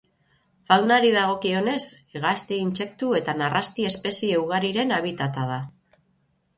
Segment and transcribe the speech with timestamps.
[0.69, 1.75] Faunari dagokionez,
[2.15, 5.65] hegazti, intsektu eta narrasti espezie ugariren habitata da.